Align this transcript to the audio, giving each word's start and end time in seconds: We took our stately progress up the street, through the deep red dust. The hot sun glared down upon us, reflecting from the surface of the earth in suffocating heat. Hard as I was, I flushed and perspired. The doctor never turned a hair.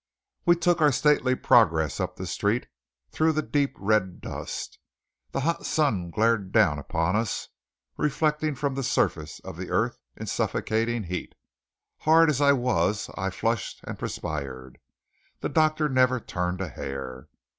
We 0.47 0.55
took 0.55 0.81
our 0.81 0.91
stately 0.91 1.35
progress 1.35 1.99
up 1.99 2.15
the 2.15 2.25
street, 2.25 2.65
through 3.11 3.33
the 3.33 3.43
deep 3.43 3.75
red 3.77 4.19
dust. 4.19 4.79
The 5.31 5.41
hot 5.41 5.63
sun 5.63 6.09
glared 6.09 6.51
down 6.51 6.79
upon 6.79 7.15
us, 7.15 7.49
reflecting 7.97 8.55
from 8.55 8.73
the 8.73 8.81
surface 8.81 9.39
of 9.41 9.57
the 9.57 9.69
earth 9.69 9.99
in 10.17 10.25
suffocating 10.25 11.03
heat. 11.03 11.35
Hard 11.99 12.31
as 12.31 12.41
I 12.41 12.51
was, 12.53 13.11
I 13.15 13.29
flushed 13.29 13.81
and 13.83 13.99
perspired. 13.99 14.79
The 15.41 15.49
doctor 15.49 15.87
never 15.87 16.19
turned 16.19 16.61
a 16.61 16.69
hair. 16.69 17.27